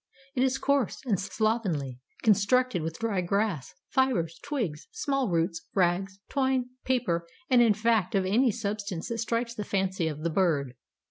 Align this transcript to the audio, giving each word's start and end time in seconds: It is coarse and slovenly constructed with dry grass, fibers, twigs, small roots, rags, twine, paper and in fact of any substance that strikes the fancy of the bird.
It 0.33 0.41
is 0.41 0.57
coarse 0.57 1.03
and 1.05 1.19
slovenly 1.19 1.99
constructed 2.23 2.81
with 2.81 2.97
dry 2.97 3.21
grass, 3.21 3.75
fibers, 3.91 4.39
twigs, 4.43 4.87
small 4.91 5.27
roots, 5.29 5.67
rags, 5.75 6.17
twine, 6.27 6.71
paper 6.83 7.27
and 7.51 7.61
in 7.61 7.75
fact 7.75 8.15
of 8.15 8.25
any 8.25 8.49
substance 8.49 9.09
that 9.09 9.19
strikes 9.19 9.53
the 9.53 9.63
fancy 9.63 10.07
of 10.07 10.23
the 10.23 10.31
bird. 10.31 10.73